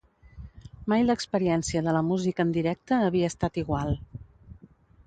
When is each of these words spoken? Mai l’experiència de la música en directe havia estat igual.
Mai 0.93 1.05
l’experiència 1.09 1.83
de 1.89 1.95
la 1.99 2.03
música 2.09 2.47
en 2.49 2.55
directe 2.57 3.01
havia 3.11 3.31
estat 3.35 3.63
igual. 3.67 3.97